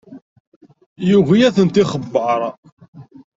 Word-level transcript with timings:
Yugi 1.09 1.37
ad 1.47 1.53
ten-ixebber. 1.55 2.41